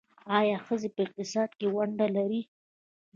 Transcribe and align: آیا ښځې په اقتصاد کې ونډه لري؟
آیا 0.39 0.57
ښځې 0.65 0.89
په 0.95 0.99
اقتصاد 1.05 1.49
کې 1.59 1.67
ونډه 1.75 2.07
لري؟ 2.15 2.41